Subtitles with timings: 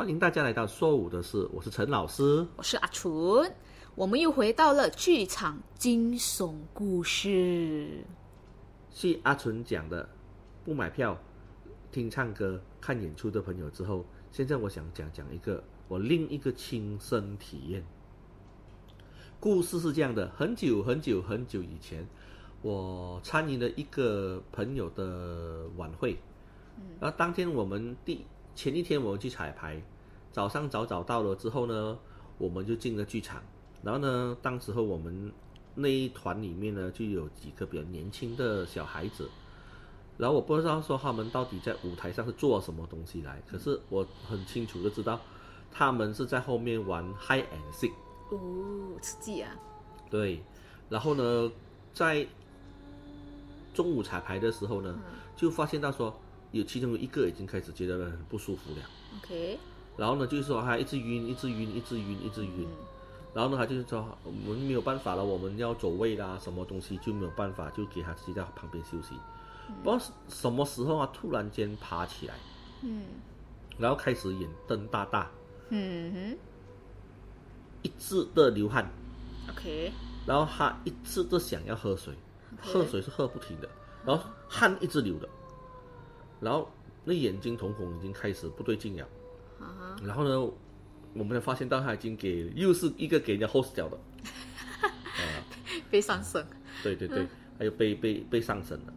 [0.00, 2.46] 欢迎大家来到说舞的事，我是陈老师。
[2.56, 3.54] 我是阿纯，
[3.94, 8.02] 我们又回到了剧场惊悚故事。
[8.90, 10.08] 是阿纯讲的，
[10.64, 11.14] 不买票、
[11.92, 17.84] 听唱歌、看演出的朋友之后，现在我想讲讲一个我另一个亲身体验。
[19.38, 22.08] 故事是这样的：很久很久很久以前，
[22.62, 26.16] 我参与了一个朋友的晚会，
[26.98, 29.82] 然后当天我们第前一天我们去彩排，
[30.32, 31.98] 早上早早到了之后呢，
[32.38, 33.42] 我们就进了剧场，
[33.82, 35.32] 然后呢，当时候我们
[35.74, 39.30] 那一团里面呢就有几个比较年轻的小孩子，
[40.18, 45.18] 然后我不知道说他们到底在舞台上是做什么东西来，可是我很清楚的知道，
[45.70, 47.92] 他们是在后面玩 high and seek。
[48.30, 49.50] 哦，刺激啊！
[50.10, 50.42] 对，
[50.88, 51.50] 然后呢，
[51.92, 52.26] 在
[53.72, 54.98] 中午彩排的时候呢，
[55.36, 56.14] 就发现到说
[56.52, 58.78] 有其中有一个已经开始觉得很不舒服了
[59.18, 59.58] ，OK，
[59.96, 62.66] 然后呢，就是说他一直晕，一直晕，一直晕，一直晕，
[63.32, 69.14] 然后呢，他就是说我们没有办法了，我们要走位啦，什么东西就没有办法，就给他自己在旁边休息。
[69.84, 72.34] 不知道什么时候啊，突然间爬起来，
[72.82, 73.04] 嗯。
[73.78, 75.30] 然后开始眼瞪大大，
[75.70, 76.38] 嗯哼。
[77.82, 78.86] 一直的流汗
[79.48, 79.90] ，，OK，
[80.26, 82.12] 然后他一直的想要喝水，
[82.60, 83.66] 喝水是喝不停的，
[84.04, 85.26] 然后汗一直流的，
[86.40, 86.68] 然后
[87.04, 89.06] 那眼睛瞳孔已经开始不对劲了，
[89.60, 90.40] 啊，然后呢，
[91.14, 93.98] 我们才发现到他已经给又是一个给人家 host 掉的，
[94.82, 95.22] 啊，
[95.90, 96.44] 被上身，
[96.82, 97.26] 对对对，
[97.58, 98.92] 还有被被被上身了，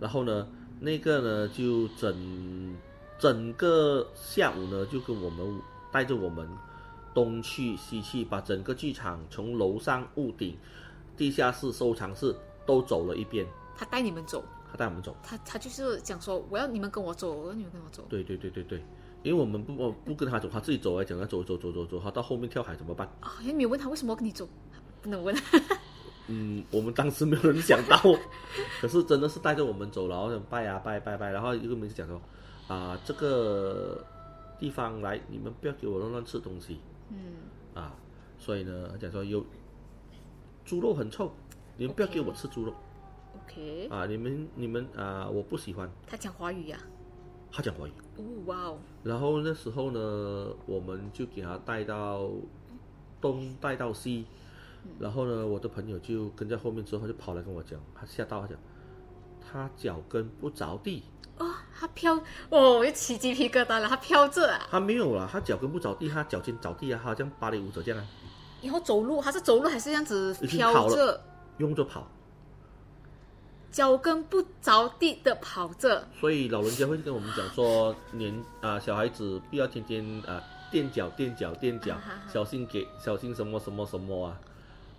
[0.00, 0.48] 然后呢，
[0.80, 2.76] 那个呢就整
[3.18, 6.48] 整个下午呢就跟我们带着我们
[7.14, 10.56] 东去西去，把整个剧场从楼上屋顶、
[11.16, 12.34] 地下室、收藏室
[12.66, 15.16] 都走了一遍，他带你们走，他带我们走。
[15.22, 18.04] 他他就是讲说我要你们跟我走，我要你们跟我走。
[18.08, 18.84] 对对对对对，
[19.22, 23.08] 因为我们不我不跟他走，他自己走来讲要走走走走走，他到后面跳海怎么办？
[23.20, 24.48] 啊，也没有问他为什么要跟你走，
[25.00, 25.32] 不能问。
[26.26, 27.96] 嗯，我们当时没有人想到，
[28.80, 32.20] 可是真的是带着我们走，然后拜啊拜拜拜，然后一个名字讲说
[32.66, 34.04] 啊、这个
[34.58, 37.16] 地方来，你们不要给我乱乱吃东西嗯
[37.74, 37.94] 啊，
[38.38, 39.44] 所以呢，他讲说有
[40.64, 41.30] 猪肉很臭，
[41.76, 42.74] 你们不要给我吃猪肉
[43.42, 45.90] ，OK，啊，你们你们啊，我不喜欢。
[46.06, 46.78] 他讲华语呀、
[47.52, 52.30] 他讲华语，哦，哇哦，然后那时候呢，我们就给他带到
[53.20, 54.26] 东，带到西，
[54.98, 58.58] 然后呢，我的朋友就跟在后面之后，他就跑来跟我讲，他吓到，他讲
[59.40, 61.04] 他脚跟不着地，
[61.38, 61.46] 哦，
[61.78, 62.14] 他飘，
[62.50, 68.06] 哦，我又起鸡皮疙瘩了，他飘着啊，他没有啦，他脚跟不着地，他脚尖着地啊，他好像芭蕾舞者这样啊，
[68.62, 71.20] 然后走路，他是走路还是这样子飘着，
[71.58, 72.06] 用着跑，
[73.74, 80.40] 脚跟不着地的跑着，所以老人家会跟我们讲说，年啊、小孩子不要天天啊
[80.70, 81.98] 垫脚垫脚垫脚
[82.32, 84.40] 小心给小心什么什么什么啊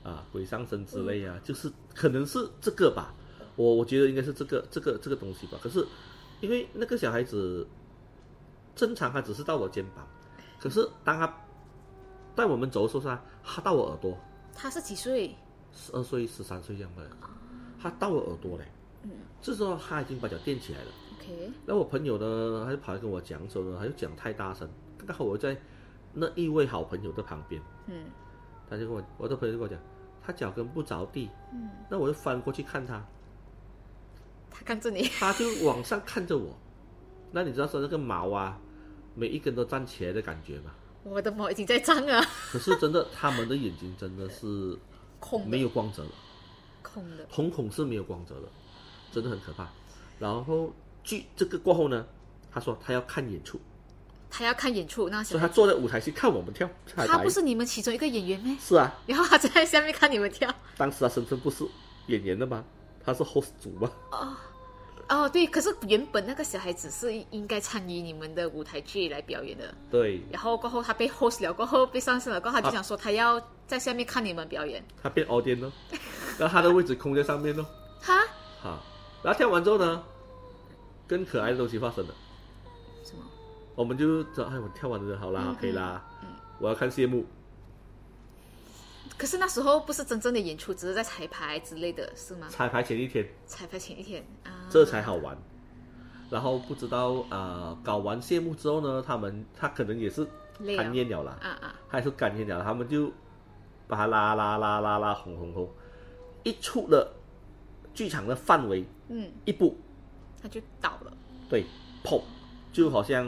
[0.03, 3.13] 啊鬼上身之类啊，就是可能是这个吧，
[3.55, 5.57] 我我觉得应该是这个这个这个东西吧。
[5.63, 5.87] 可是
[6.41, 7.65] 因为那个小孩子
[8.75, 10.05] 正常他只是到我肩膀，
[10.59, 11.33] 可是当他
[12.35, 14.17] 带我们走的时候，他他到我耳朵，
[14.53, 15.33] 他是几岁？
[15.71, 17.09] 十二岁十三岁这样的，
[17.85, 18.65] 他到我耳朵嘞，
[19.03, 19.11] 嗯。
[19.39, 20.87] 这时候他已经把脚垫起来了。
[21.19, 24.67] ，OK，那我朋友呢，他就跑来跟我讲说呢，他就讲太大声，
[25.05, 25.55] 刚好我在
[26.13, 28.05] 那一位好朋友的旁边，嗯。
[28.67, 29.79] 他就跟我，我的朋友就跟我讲，
[30.25, 33.05] 他脚跟不着地，嗯，那我就翻过去看他，
[34.49, 36.57] 他看着你，他就往上看着我，
[37.31, 38.59] 那你知道说那个毛啊，
[39.13, 40.73] 每一根都站起来的感觉吗？
[41.03, 42.19] 我的毛已经在张了，
[42.51, 44.75] 可是真的，他们的眼睛真的是
[45.21, 46.09] 空，没有光泽了，
[47.31, 48.47] 瞳孔是没有光泽的，
[49.11, 49.67] 真的很可怕。
[50.19, 50.71] 然后
[51.03, 52.05] 剧这个过后呢，
[52.51, 53.59] 他说他要看演出，
[54.29, 57.29] 他要看演出，那所以他坐在舞台去看我们跳他不。
[57.29, 58.57] 是你们其中一个演员吗？
[58.59, 60.53] 是啊，然后他在下面看你们跳。
[60.77, 61.65] 当时他身份不是
[62.07, 62.63] 演员的吗？
[63.03, 63.91] 他是 host 主吗？
[64.11, 64.35] 哦
[65.07, 74.83] 哦，对，可是原本那个小孩子是应该参与你们的舞台剧来表演的，对，然后过后他被 host 了，过后被上升了，过后他就想说他要在下面看你们表演。
[75.03, 75.71] 他变 audience 咯，
[76.37, 77.65] 然后他的位置空在上面咯，
[78.01, 78.13] 哈？
[78.61, 78.83] 好，
[79.23, 80.03] 然后跳完之后呢，
[81.07, 82.13] 更可爱的东西发生了，
[83.03, 83.23] 什么？
[83.75, 86.03] 我们就知道，哎，我跳完了，好啦，嗯可以啦，
[86.59, 87.25] 我要看谢幕，
[89.17, 92.47] 可是那时候不是真正的演出，只是在彩排之类的，是吗？
[92.49, 95.37] 彩排前一天，彩排前一天啊，这才好玩。
[96.27, 100.25] 然后不知道啊、呃搞完谢幕之后呢，他们他可能也是
[100.75, 103.11] 干厌了啦，啊啊，他也是干厌了，他们就
[103.87, 105.69] 把他拉拉拉拉拉轰轰轰，
[106.45, 107.13] 一出了
[107.93, 109.77] 剧场的范围嗯，一步，
[110.41, 111.11] 他就倒了。
[111.49, 111.65] 对，
[112.03, 112.21] 砰，
[112.71, 113.25] 就好像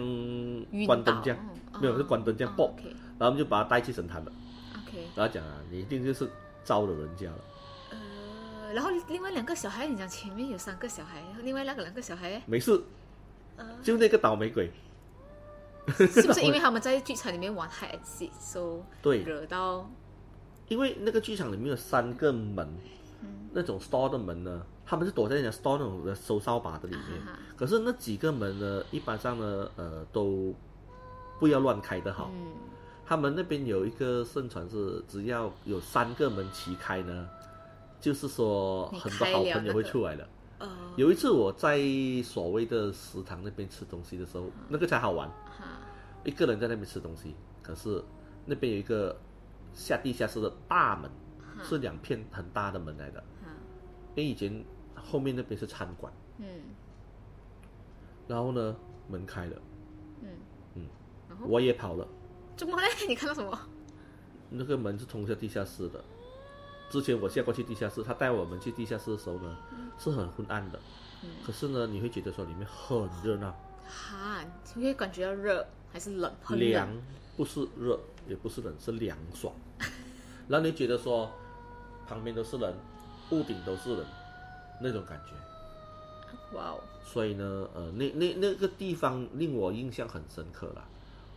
[0.85, 1.37] 关灯这样，
[1.73, 2.73] 哦没有是关灯这样哦爆。
[3.19, 4.31] 然后我们就把他带去神坛了
[4.77, 6.29] ，OK，然后讲啊，你一定就是
[6.63, 7.39] 招惹人家了。
[7.89, 12.79] 呃，然后另外两个小孩，你讲前面有三个小孩，另外那个两个小孩，没事，
[13.55, 14.71] 呃，就那个倒霉鬼，
[15.97, 19.89] 是不是因为他们在剧场里面玩 hide and seek，so 对，惹到？
[20.67, 22.67] 因为那个剧场里面有三个门，
[23.21, 23.49] 嗯。
[23.53, 27.21] 那种 store 的门呢，他们是躲在人家 store 那种的收扫把的里面。
[27.27, 30.53] 啊可是那几个门呢，一般上呢，呃，都
[31.39, 32.29] 不要乱开的好。
[32.33, 32.47] 嗯。
[33.05, 37.29] 他们那边有一个盛传是，只要有三个门齐开呢，
[38.01, 40.27] 就是说很多好朋友会出来的。
[40.59, 41.79] 呃有一次我在
[42.23, 45.79] 所谓的食堂那边吃东西的时候，那个才好玩，哈。
[46.25, 48.03] 一个人在那边吃东西，可是
[48.43, 49.15] 那边有一个
[49.73, 51.09] 下地下室的大门，
[51.63, 53.19] 是两片很大的门来的。
[53.41, 53.49] 哈
[54.15, 54.63] 因为以前
[54.95, 56.47] 后面那边是餐馆，嗯
[58.27, 58.75] 然后呢
[59.07, 59.61] 门开了，
[60.21, 60.29] 嗯
[60.75, 60.87] 嗯
[61.47, 62.07] 我也跑了，
[62.55, 62.87] 怎么嘞？
[63.07, 63.57] 你看到什么？
[64.49, 66.03] 那个门是通向地下室的。
[66.89, 69.57] 之前我下过去地下室，他带我们去地下室的时候呢，
[69.97, 70.79] 是很昏暗的，
[71.23, 73.53] 嗯可是呢，你会觉得说里面很热闹，
[73.87, 74.43] 哈，
[74.73, 76.33] 你会感觉到热还是冷？
[76.41, 76.89] 很凉。
[77.35, 79.53] 不是热，也不是冷，是凉爽。
[80.49, 81.31] 然后你觉得说
[82.07, 82.73] 旁边都是人，
[83.31, 84.05] 屋顶都是人，
[84.81, 85.33] 那种感觉。
[86.57, 90.85] 哇哦，所以呢，呃，那那那个地方令我印象很深刻啦。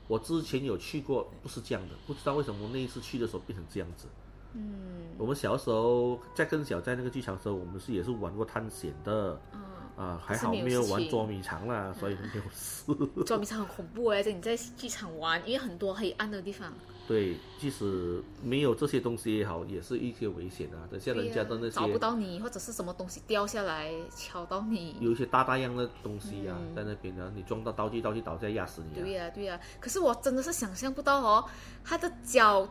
[0.06, 4.06] 我之前有去过，不是这样的，不知道为什么那一次去的时候变成这样子。
[4.52, 9.60] 嗯我们小时候在更小，在那个剧场的时候，我们是也是玩过探险的嗯，
[10.00, 12.94] 啊，还好没有玩捉迷藏啦，所以没有事。
[13.26, 16.72] 捉迷藏很恐怖哎，在你在剧场玩，因为很多黑暗的地方，
[17.06, 20.88] 对，即使没有这些东西也好，也是一些危险啊。
[20.90, 24.96] 等下人家的那些啊找不到你，或者是什么东西掉下来敲到你。
[25.00, 29.04] 有一些大大样的东西啊，嗯在那边呢，你撞到道具，道具倒下压死你啊。
[29.04, 31.44] 对呀、对呀、可是我真的是想象不到哦，
[31.84, 32.66] 他的脚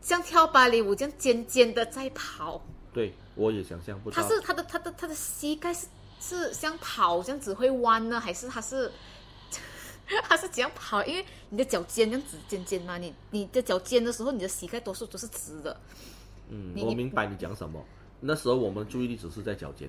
[0.00, 2.60] 像跳芭蕾舞这样尖尖的在跑，
[2.92, 4.20] 对，我也想象不到。
[4.20, 5.86] 他是他的他的他的膝盖是
[6.20, 8.92] 是像跑这样子会弯呢，还是他是
[10.24, 11.02] 他是怎样跑？
[11.04, 15.80] 因为你的脚尖这样子尖尖嘛，你你的脚尖的时候，你的膝盖多数都是直的。
[16.48, 17.84] 嗯，我明白你讲什么。
[18.20, 19.88] 那时候我们注意力只是在脚尖，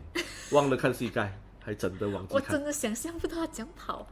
[0.51, 2.63] 忘了看膝盖，还真的忘记 看我真。
[2.63, 4.07] 的想象不到他怎样跑。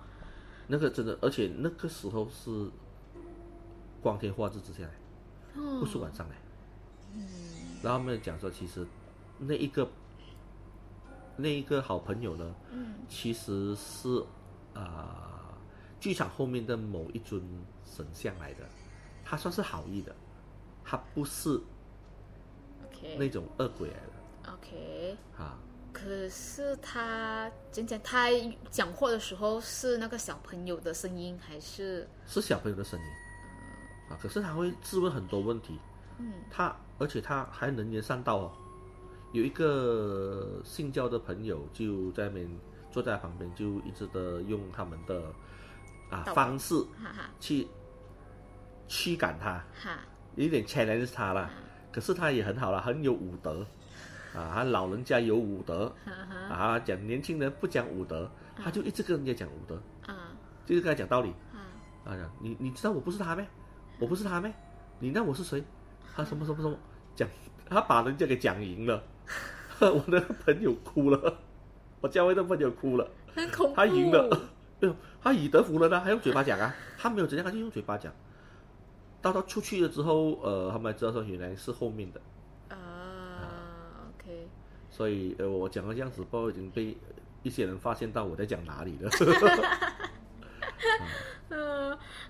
[0.68, 2.70] 那个真的，而且那个时候是
[4.02, 4.92] 光天化日之下来，
[5.56, 6.36] 哦不是晚上来。
[7.16, 7.26] 嗯。
[7.82, 8.86] 然后他们讲说，其实
[9.38, 9.90] 那一个
[11.42, 14.24] 那一个好朋友呢，嗯其实是
[14.74, 15.58] 啊、
[16.00, 17.42] 剧场后面的某一尊
[17.84, 18.64] 神像来的，
[19.26, 20.16] 他算是好意的，
[20.84, 21.60] 他不是
[23.18, 25.18] 那种恶鬼来的 OK。
[25.38, 25.58] 啊。
[25.92, 28.30] 可是他讲讲他
[28.70, 33.06] 讲话的时候是那个小朋友的声音，还是是小朋友的声音
[34.10, 35.80] 啊，可是他会质问很多问题，
[36.20, 38.52] 嗯他而且他还能言善道哦。
[39.32, 42.50] 有一个信教的朋友就在那边
[42.90, 45.22] 坐在旁边，就一直的用他们的
[46.10, 46.76] 啊方式
[47.40, 47.68] 去
[48.88, 50.00] 驱赶他，哈。
[50.36, 51.50] 有点 challenge 他啦。
[51.92, 53.66] 可是他也很好啦，很有武德。
[54.34, 55.94] 啊，他老人家有武德。
[56.50, 60.32] 啊，讲年轻人不讲武德，他就一直跟人家讲武德，啊。
[60.66, 61.34] 就是跟他讲道理。
[62.06, 62.16] 啊。
[62.40, 63.48] 你你知道我不是他咩？
[64.00, 64.54] 我不是他咩？
[65.00, 65.64] 你那我是谁？
[66.16, 66.78] 他什么什么什么？
[67.16, 67.28] 讲，
[67.68, 69.04] 他把人家给讲赢了，
[69.80, 71.38] 我的朋友哭了，
[72.02, 73.76] 我教会的朋友哭了，很恐怖。
[73.76, 74.30] 他赢了，
[74.82, 78.14] 哎呦，他以德服人啊，还用嘴巴讲啊，他没有怎样，他就用嘴巴讲。
[79.22, 82.22] 到他出去了之后，呃，他们才知道说原来是后面的，
[82.70, 84.48] 啊，OK，
[84.90, 86.98] 所以呃，我讲的这样子，包已经被
[87.44, 89.10] 一些人发现到我在讲哪里了。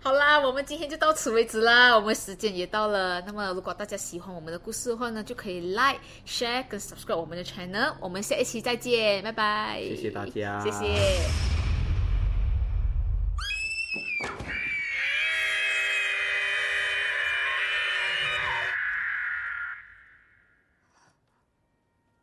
[0.02, 3.22] 嗯，好啦，我们今天就到此为止啦，我们时间也到了。
[3.22, 7.94] 那么，如果大家喜欢我们的故事的话呢，就可以 like、share 跟 subscribe 我们的 channel。
[8.00, 9.82] 我们下一期再见，拜拜。
[9.82, 11.49] 谢谢大家谢谢。